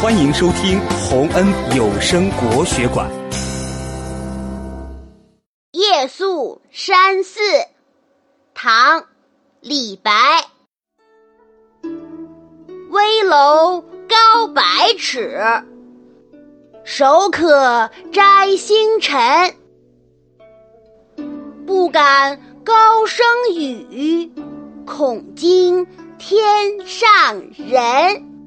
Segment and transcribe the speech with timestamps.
[0.00, 1.44] 欢迎收听洪恩
[1.76, 3.10] 有声国学馆。
[5.72, 7.40] 夜宿山寺
[8.54, 9.04] 唐
[9.60, 10.12] 李白。
[12.90, 14.62] 危楼高百
[14.96, 15.36] 尺
[16.84, 19.52] 手可摘星辰。
[21.66, 24.30] 不敢高声语
[24.86, 25.84] 恐惊
[26.18, 28.37] 天上人。